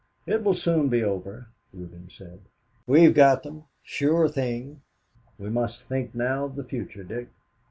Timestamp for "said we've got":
2.09-3.43